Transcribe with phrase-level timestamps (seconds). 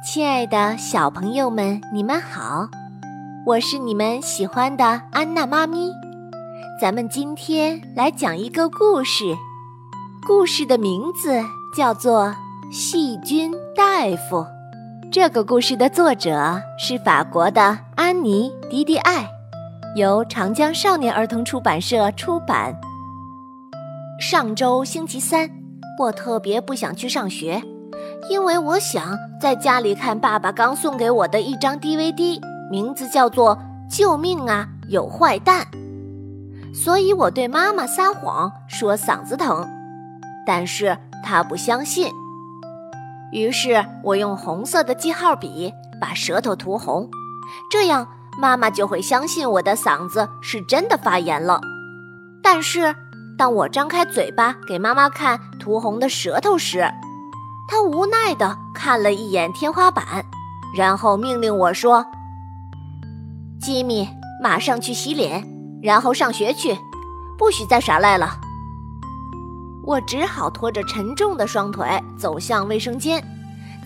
[0.00, 2.68] 亲爱的小朋友们，你们好，
[3.44, 5.90] 我是你们喜欢的安娜妈咪。
[6.80, 9.24] 咱们今天来讲一个故事，
[10.24, 11.42] 故事的名字
[11.76, 12.26] 叫做
[12.72, 14.36] 《细菌大夫》。
[15.10, 19.28] 这个故事的作者是法国的安妮·迪迪艾，
[19.96, 22.72] 由长江少年儿童出版社出版。
[24.20, 25.50] 上周星期三，
[25.98, 27.60] 我特别不想去上学。
[28.28, 32.40] 因为我想在家里看爸爸刚送给我的一张 DVD，
[32.70, 33.56] 名字叫做
[33.96, 35.66] 《救命啊，有坏蛋》，
[36.74, 39.66] 所以我对妈妈撒谎说嗓子疼，
[40.46, 42.12] 但是她不相信。
[43.32, 47.08] 于是我用红色的记号笔把舌头涂红，
[47.70, 48.06] 这样
[48.38, 51.60] 妈妈就会相信我的嗓子是真的发炎了。
[52.42, 52.94] 但是
[53.38, 56.90] 当我张开嘴巴给妈妈看涂红的舌头时，
[57.68, 60.24] 他无奈地看了一眼天花板，
[60.74, 62.04] 然后命令我说
[63.60, 64.08] ：“吉米，
[64.42, 65.46] 马上去洗脸，
[65.82, 66.76] 然后上学去，
[67.36, 68.40] 不许再耍赖了。”
[69.84, 71.86] 我只好拖着沉重的双腿
[72.18, 73.22] 走向卫生间。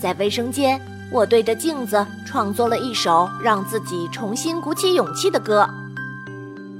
[0.01, 0.81] 在卫生间，
[1.13, 5.69] 我对着镜子创作了一首让自己重新鼓起勇气的歌：“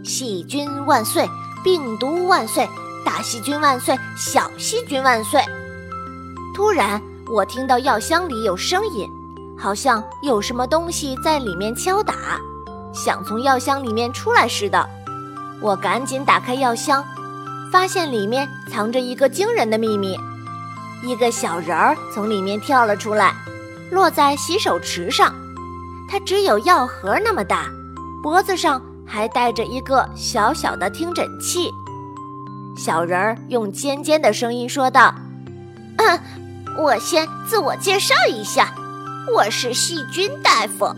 [0.05, 1.29] 细菌万岁，
[1.65, 2.69] 病毒万岁，
[3.05, 5.41] 大细菌万岁，小细菌万岁。”
[6.55, 9.09] 突然，我听到药箱里有声音，
[9.59, 12.15] 好像有什么东西在里面敲打，
[12.93, 14.87] 想从药箱里面出来似的。
[15.61, 17.03] 我赶紧打开药箱，
[17.71, 20.15] 发现里面藏着一个惊人的秘密：
[21.03, 23.35] 一个小人儿从里面跳了出来，
[23.91, 25.35] 落在洗手池上。
[26.11, 27.71] 它只有药盒那么大，
[28.23, 31.71] 脖子上还带着一个小小的听诊器。
[32.77, 35.15] 小人儿用尖尖的声音说道
[35.97, 36.21] ：“嗯。”
[36.77, 38.73] 我先自我介绍一下，
[39.33, 40.95] 我是细菌大夫，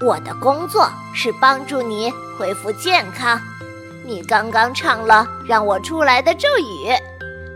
[0.00, 3.40] 我的工作是帮助你恢复健康。
[4.04, 6.92] 你刚刚唱了让我出来的咒语，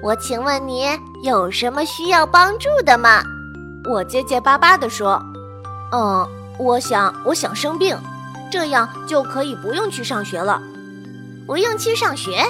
[0.03, 0.89] 我请问你
[1.23, 3.23] 有什么需要帮助的吗？
[3.89, 5.23] 我结结巴巴地说
[5.93, 6.29] ：“嗯，
[6.59, 7.97] 我想，我想生病，
[8.51, 10.61] 这样就可以不用去上学了。
[11.47, 12.45] 不用去上学？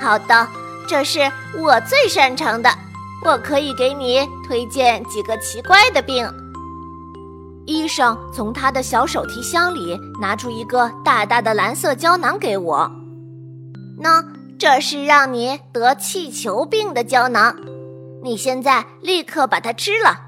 [0.00, 0.48] 好的，
[0.88, 2.68] 这是我最擅长的。”
[3.24, 6.26] 我可以给你推荐几个奇怪的病。
[7.66, 12.90] 医生从他的小手提箱里拿出一个大大的蓝色胶囊给我，
[14.02, 14.24] 喏，
[14.58, 17.54] 这是让你得气球病的胶囊。
[18.22, 20.18] 你现在立刻把它吃了，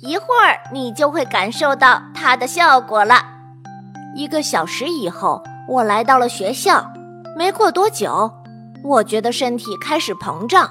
[0.00, 3.16] 一会儿你就会感受到它的效果了。
[4.14, 6.86] 一个小时以后，我来到了学校。
[7.36, 8.30] 没过多久，
[8.84, 10.70] 我觉得身体开始膨胀。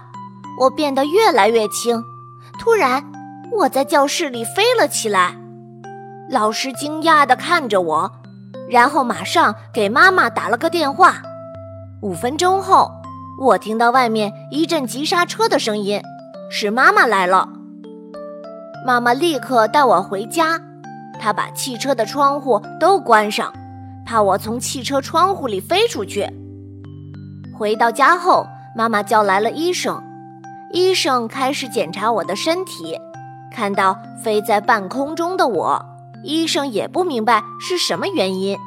[0.59, 2.03] 我变得越来越轻，
[2.59, 3.03] 突然，
[3.51, 5.35] 我在教室里飞了起来。
[6.29, 8.11] 老师惊讶地看着我，
[8.69, 11.21] 然后马上给妈妈打了个电话。
[12.01, 12.91] 五分钟后，
[13.39, 16.01] 我听到外面一阵急刹车的声音，
[16.49, 17.49] 是妈妈来了。
[18.85, 20.59] 妈妈立刻带我回家，
[21.19, 23.51] 她把汽车的窗户都关上，
[24.05, 26.27] 怕我从汽车窗户里飞出去。
[27.57, 28.45] 回到家后，
[28.75, 30.01] 妈妈叫来了医生。
[30.73, 32.97] 医生开始检查我的身体，
[33.53, 35.85] 看到飞在半空中的我，
[36.23, 38.57] 医生也不明白是什么原因。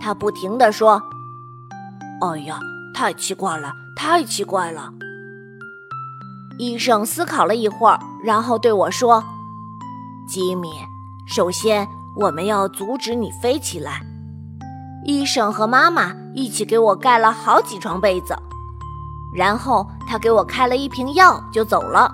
[0.00, 1.02] 他不停地说
[2.20, 2.60] ：“哎呀，
[2.94, 4.92] 太奇怪了，太奇怪了。”
[6.58, 9.24] 医生思考了一会儿，然后对我说
[10.28, 10.68] ：“吉米，
[11.26, 14.02] 首先我们要阻止你飞起来。”
[15.06, 18.36] 医生和妈妈一起给我盖了好几床被子。
[19.34, 22.12] 然后他给我开了一瓶药，就走了。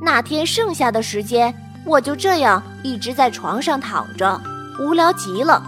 [0.00, 1.54] 那天剩下的时间，
[1.86, 4.40] 我就这样一直在床上躺着，
[4.80, 5.62] 无聊极了。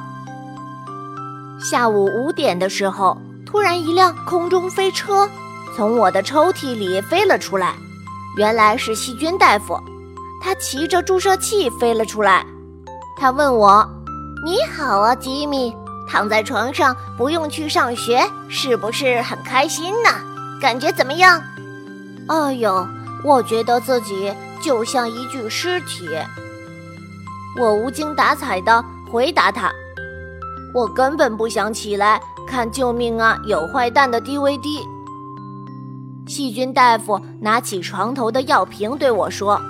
[1.61, 3.17] 下午五点的时候，
[3.47, 5.29] 突然一辆空中飞车
[5.77, 7.75] 从我的抽屉里飞了出来，
[8.37, 9.79] 原来是细菌大夫。
[10.43, 12.45] 他骑着注射器飞了出来。
[13.17, 13.89] 他问我
[14.45, 15.75] ：“你好啊，吉米，
[16.09, 20.11] 躺在床上不用去上学，是不是很开心呢？”
[20.61, 21.43] 感觉怎么样？
[22.29, 22.87] 哎呦，
[23.23, 26.09] 我觉得自己就像一具尸体。
[27.61, 29.71] 我无精打采地回答他
[30.75, 34.83] ：“我根本不想起来看《救命啊，有坏蛋》的 DVD。”
[36.27, 39.61] 细菌大夫拿起床头的药瓶对我说：“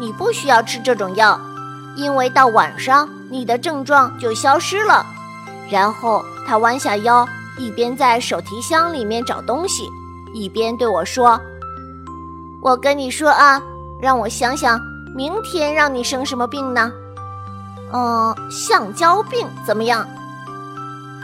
[0.00, 1.38] 你不需要吃这种药，
[1.96, 5.04] 因为到晚上你的症状就消失了。”
[5.70, 7.28] 然后他弯下腰，
[7.58, 9.88] 一边在手提箱里面找东西。
[10.34, 11.40] 一边对我说
[12.60, 13.62] ：“我跟你说啊，
[14.02, 14.78] 让我想想，
[15.14, 16.92] 明天让你生什么病呢？
[17.92, 20.06] 嗯，橡胶病怎么样？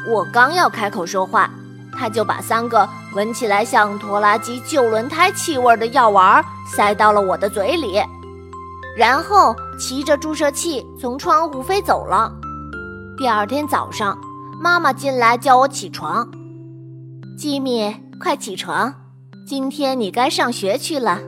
[0.08, 1.50] 我刚要开口说话，
[1.92, 8.00] 他就把三个闻起来像拖拉机旧轮胎气味的药丸塞到了我的嘴里，
[8.96, 12.32] 然后骑着注射器从窗户飞走了。
[13.18, 14.16] 第二天早上，
[14.60, 16.26] 妈妈进来叫我起床，
[17.36, 18.94] 吉米，快起床，
[19.50, 21.18] 今天你该上学去了。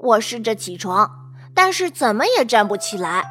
[0.00, 1.10] 我试着起床，
[1.52, 3.26] 但是怎么也站不起来，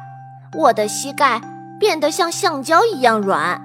[0.56, 1.42] 我的膝盖
[1.80, 3.60] 变得像橡胶一样软。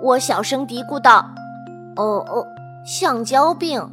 [0.00, 1.28] 我小声嘀咕道
[1.98, 2.46] ：“哦哦，
[2.86, 3.90] 橡胶病。”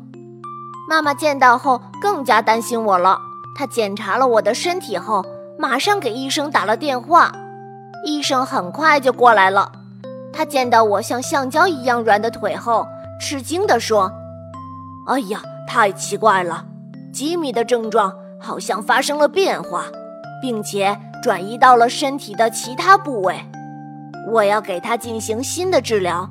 [0.88, 3.18] 妈妈见到后更加担心我了。
[3.56, 5.26] 她检查了我的身体后，
[5.58, 7.32] 马上给医生打了电话。
[8.06, 9.72] 医生很快就过来了。
[10.32, 12.86] 他见到我像橡胶一样软的腿后，
[13.20, 14.12] 吃惊地说
[15.10, 16.64] ：“哎呀，太奇怪了！
[17.12, 19.86] 吉米的症状好像发生了变化，
[20.40, 23.44] 并且转移到了身体的其他部位。
[24.32, 26.30] 我要给他进行新的治疗。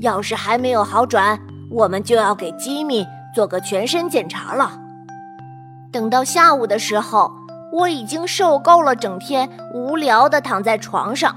[0.00, 1.38] 要是还没有好转，
[1.70, 4.80] 我们就要给吉米做个全身检查了。”
[5.92, 7.30] 等到下午的时候，
[7.74, 11.36] 我已经受够了整天无聊地躺在床上。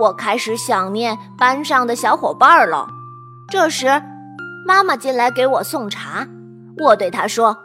[0.00, 2.86] 我开始想念班上的小伙伴了。
[3.48, 4.00] 这时，
[4.66, 6.26] 妈妈进来给我送茶。
[6.78, 7.56] 我对她说：“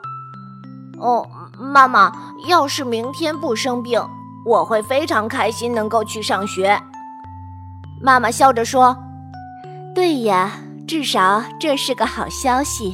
[0.99, 2.11] 哦，妈妈，
[2.47, 4.01] 要是明天不生病，
[4.45, 6.79] 我会非常开心能够去上学。”
[8.01, 8.97] 妈妈笑着说
[9.95, 10.51] ：“对呀，
[10.87, 12.93] 至少这是个好消息。”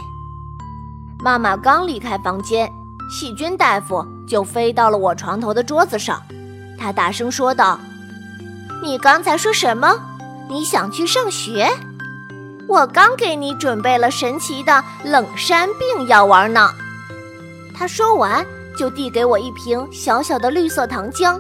[1.20, 2.72] 妈妈刚离开房间，
[3.10, 6.22] 细菌大夫就飞到了我床头的桌子上。
[6.78, 7.80] 他大声说道。
[8.84, 9.88] 你刚才说什么？
[10.48, 11.68] 你想去上学？
[12.68, 16.70] 我刚给你准备了神奇的冷山病药丸呢。
[17.78, 18.46] 他说完，
[18.78, 21.40] 就递给我一瓶小小的绿色糖浆。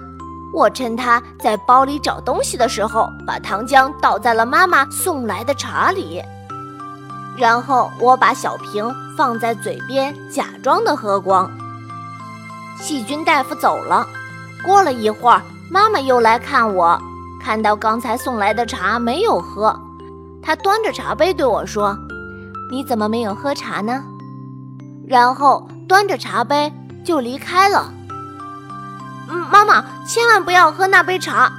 [0.54, 6.22] 我趁他在包里找东西的时候，把糖浆倒在了妈妈送来的茶里。
[7.38, 11.52] 然后我把小瓶放在嘴边，假装的喝光。
[12.80, 14.08] 细菌大夫走了。
[14.64, 17.02] 过了一会儿，妈妈又来看我。
[17.42, 19.78] 看到刚才送来的茶没有喝，
[20.46, 21.98] 他端着茶杯对我说
[22.70, 24.04] ：“你怎么没有喝茶呢？”
[25.08, 26.72] 然后端着茶杯
[27.04, 27.92] 就离开了。
[29.28, 31.52] 嗯，妈妈，千万不要喝那杯茶。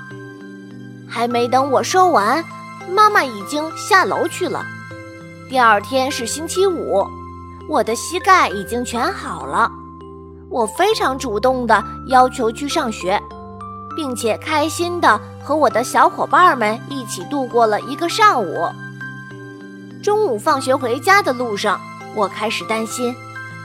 [1.09, 2.45] 还没等我说完，
[2.95, 4.65] 妈妈已经下楼去了。
[5.49, 7.05] 第二天是星期五，
[7.69, 9.69] 我的膝盖已经全好了，
[10.49, 13.21] 我非常主动地要求去上学。
[13.97, 18.69] 并且开心地和我的小伙伴们一起度过了一个上午。
[20.03, 21.81] 中午放学回家的路上，
[22.15, 23.13] 我开始担心，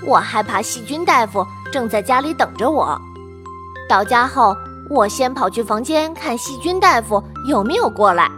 [0.08, 3.00] 我害怕细菌大夫正在家里等着我。
[3.88, 4.56] 到家后，
[4.90, 8.32] 我先跑去房间看细菌大夫有没有过来。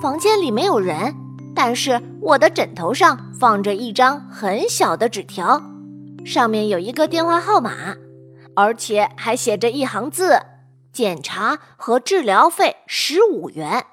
[0.00, 1.14] 房间里没有人，
[1.54, 5.60] 但是我的枕头上放着一张很小的纸条，
[6.24, 7.72] 上面有一个电话号码，
[8.54, 10.38] 而且还写着一行字。
[10.94, 13.84] 检查和治疗费十五元，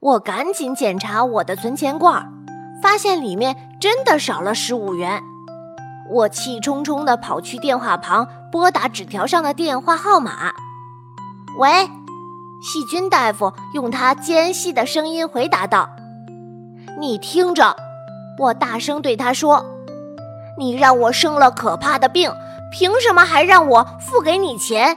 [0.00, 2.30] 我赶紧检查我的存钱罐，
[2.82, 5.22] 发现里面真的少了十五元。
[6.10, 10.52] 我气冲冲地跑去电话旁拨打纸条上的电话号码。
[11.56, 11.88] 喂，
[12.62, 15.88] 细菌大夫用他尖细的声音回答道
[17.00, 17.74] ：“你听着，
[18.38, 19.64] 我大声对他说，
[20.58, 22.30] 你让我生了可怕的病，
[22.70, 24.94] 凭什么还让我付给你钱？”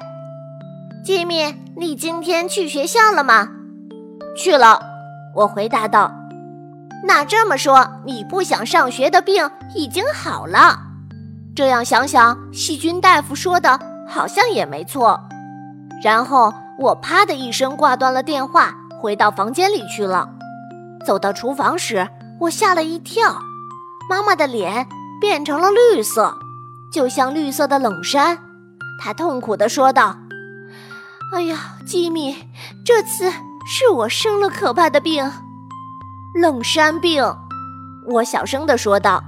[1.04, 3.50] 吉米，你今天去学校了吗？
[4.38, 4.80] 去了，
[5.36, 6.10] 我回答道。
[7.06, 10.80] 那这么说，你不想上学的病已经好了？
[11.54, 15.20] 这样想想，细菌大夫说的好像也没错。
[16.02, 20.30] 然后我啪的一声挂断了电话，回到房间里去了。
[21.06, 22.08] 走到厨房时，
[22.40, 23.42] 我吓了一跳，
[24.10, 24.88] 妈妈的脸
[25.20, 26.38] 变成了绿色，
[26.94, 28.38] 就像绿色的冷杉。
[29.02, 30.16] 她痛苦地说道。
[31.34, 32.38] 哎呀，吉米，
[32.86, 33.32] 这次
[33.66, 35.32] 是我生了可怕的病，
[36.36, 37.26] 冷山病。
[38.08, 39.24] 我小声地说道。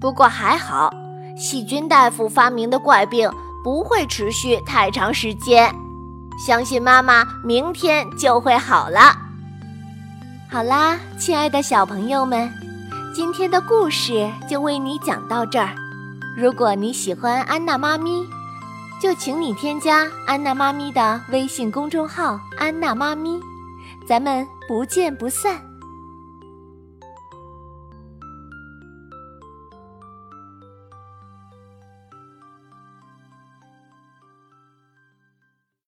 [0.00, 0.90] 不过还好，
[1.36, 3.30] 细菌大夫发明的怪病
[3.62, 5.70] 不会持续太长时间，
[6.46, 9.14] 相信妈妈明天就会好了。
[10.50, 12.50] 好啦，亲爱的小朋友们，
[13.14, 15.74] 今天的故事就为你讲到这儿。
[16.38, 18.24] 如果你喜欢安娜妈咪。
[19.04, 23.38] 就请你添加安娜妈咪的微信公众号“安娜妈咪”，
[24.08, 25.73] 咱们不见不散。